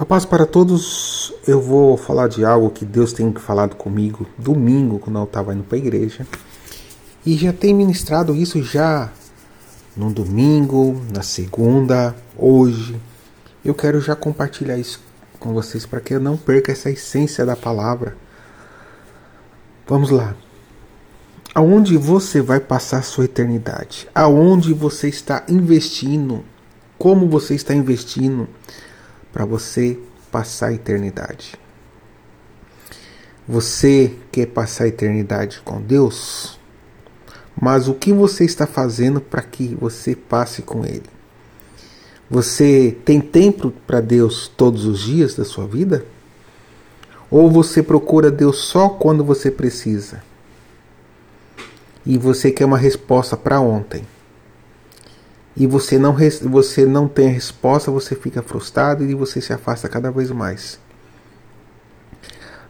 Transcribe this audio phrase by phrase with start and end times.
[0.00, 4.98] A paz para todos, eu vou falar de algo que Deus tem falado comigo domingo,
[4.98, 6.26] quando eu estava indo para a igreja.
[7.26, 9.12] E já tem ministrado isso já
[9.94, 12.98] no domingo, na segunda, hoje.
[13.62, 15.02] Eu quero já compartilhar isso
[15.38, 18.16] com vocês para que eu não perca essa essência da palavra.
[19.86, 20.34] Vamos lá.
[21.54, 24.08] Aonde você vai passar sua eternidade?
[24.14, 26.42] Aonde você está investindo?
[26.96, 28.48] Como você está investindo?
[29.32, 29.98] Para você
[30.30, 31.54] passar a eternidade.
[33.46, 36.58] Você quer passar a eternidade com Deus?
[37.60, 41.02] Mas o que você está fazendo para que você passe com Ele?
[42.30, 46.04] Você tem tempo para Deus todos os dias da sua vida?
[47.28, 50.22] Ou você procura Deus só quando você precisa?
[52.06, 54.04] E você quer uma resposta para ontem?
[55.60, 56.16] E você não,
[56.48, 60.80] você não tem a resposta, você fica frustrado e você se afasta cada vez mais.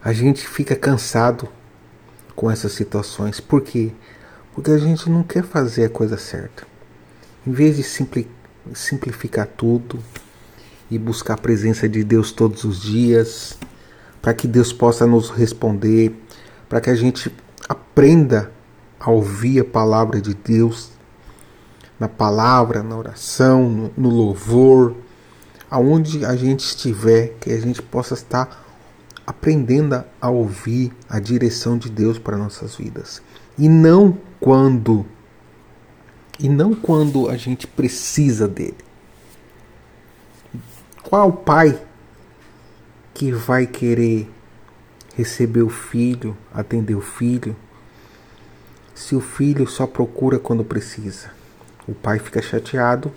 [0.02, 1.48] A gente fica cansado
[2.34, 3.38] com essas situações.
[3.38, 3.92] Por quê?
[4.52, 6.66] Porque a gente não quer fazer a coisa certa.
[7.46, 7.84] Em vez de
[8.74, 10.00] simplificar tudo
[10.90, 13.56] e buscar a presença de Deus todos os dias,
[14.20, 16.12] para que Deus possa nos responder,
[16.68, 17.32] para que a gente
[17.68, 18.50] aprenda
[18.98, 20.98] a ouvir a palavra de Deus
[22.00, 24.96] na palavra, na oração, no, no louvor,
[25.70, 28.66] aonde a gente estiver, que a gente possa estar
[29.26, 33.22] aprendendo a ouvir a direção de Deus para nossas vidas.
[33.58, 35.04] E não quando
[36.42, 38.78] e não quando a gente precisa dele.
[41.02, 41.78] Qual pai
[43.12, 44.26] que vai querer
[45.14, 47.54] receber o filho, atender o filho,
[48.94, 51.39] se o filho só procura quando precisa?
[51.90, 53.12] O pai fica chateado.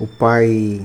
[0.00, 0.84] O pai,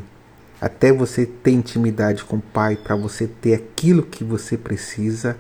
[0.62, 5.36] até você ter intimidade com o pai, para você ter aquilo que você precisa,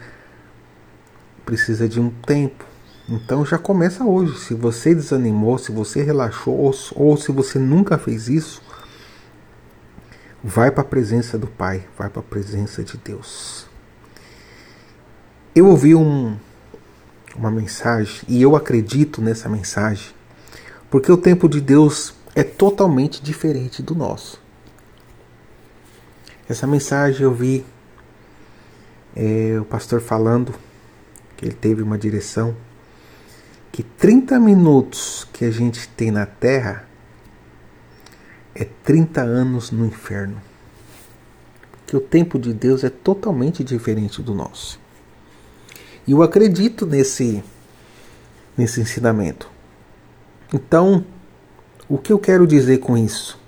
[1.45, 2.65] precisa de um tempo.
[3.07, 4.39] Então já começa hoje.
[4.39, 8.59] Se você desanimou, se você relaxou, ou, ou se você nunca fez isso,
[10.43, 13.67] vai para a presença do Pai, vai para a presença de Deus.
[15.53, 16.35] Eu ouvi um,
[17.35, 20.19] uma mensagem e eu acredito nessa mensagem
[20.91, 24.41] porque o tempo de Deus é totalmente diferente do nosso.
[26.49, 27.65] Essa mensagem eu vi
[29.15, 30.53] é, o pastor falando
[31.37, 32.55] que ele teve uma direção
[33.71, 36.85] que 30 minutos que a gente tem na terra
[38.53, 40.41] é 30 anos no inferno.
[41.87, 44.77] Que o tempo de Deus é totalmente diferente do nosso.
[46.05, 47.41] E eu acredito nesse
[48.57, 49.50] nesse ensinamento.
[50.53, 51.05] Então,
[51.87, 53.39] o que eu quero dizer com isso?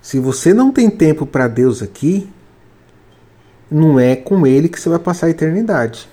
[0.00, 2.30] Se você não tem tempo para Deus aqui,
[3.70, 6.08] não é com Ele que você vai passar a eternidade.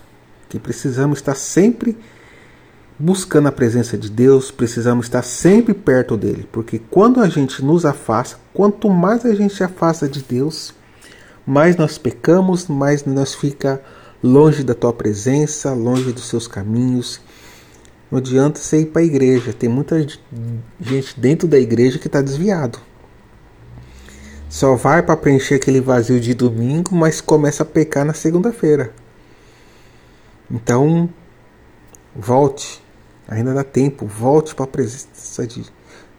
[0.50, 1.98] Que precisamos estar sempre
[3.00, 7.86] buscando a presença de Deus, precisamos estar sempre perto dele, porque quando a gente nos
[7.86, 10.74] afasta, quanto mais a gente se afasta de Deus,
[11.46, 13.82] mais nós pecamos, mais nós fica
[14.24, 17.20] longe da tua presença, longe dos seus caminhos
[18.12, 19.54] não adianta você ir para a igreja.
[19.54, 20.00] Tem muita
[20.80, 22.80] gente dentro da igreja que está desviado.
[24.48, 28.94] Só vai para preencher aquele vazio de domingo, mas começa a pecar na segunda-feira.
[30.50, 31.10] Então,
[32.16, 32.82] volte.
[33.28, 34.06] Ainda dá tempo.
[34.06, 35.66] Volte para a presença de,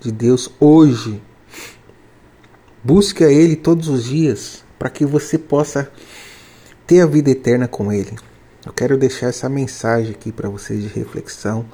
[0.00, 1.22] de Deus hoje.
[2.82, 5.91] Busque a Ele todos os dias para que você possa
[6.86, 8.16] ter a vida eterna com Ele.
[8.66, 11.65] Eu quero deixar essa mensagem aqui para vocês de reflexão.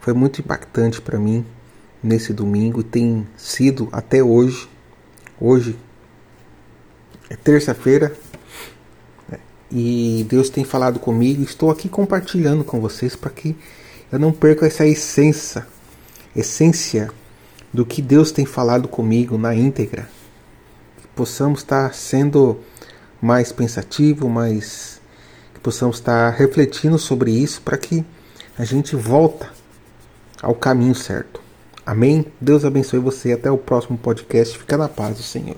[0.00, 1.44] Foi muito impactante para mim
[2.02, 4.66] nesse domingo e tem sido até hoje.
[5.38, 5.78] Hoje
[7.28, 8.16] é terça-feira
[9.28, 9.38] né?
[9.70, 11.42] e Deus tem falado comigo.
[11.42, 13.54] Estou aqui compartilhando com vocês para que
[14.10, 15.66] eu não perca essa essência,
[16.34, 17.10] essência
[17.74, 20.08] do que Deus tem falado comigo na íntegra.
[20.96, 22.58] Que possamos estar sendo
[23.20, 24.96] mais pensativo, mais
[25.66, 28.04] possamos estar refletindo sobre isso para que
[28.56, 29.50] a gente volta
[30.40, 31.40] ao caminho certo.
[31.84, 32.24] Amém?
[32.40, 33.32] Deus abençoe você.
[33.32, 34.56] Até o próximo podcast.
[34.56, 35.56] Fica na paz do Senhor.